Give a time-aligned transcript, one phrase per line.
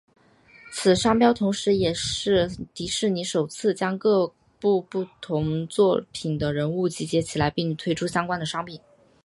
[0.73, 8.81] 此商标同时也是迪士尼首次将各部不同作品的人物集结起来并推出相关的商品。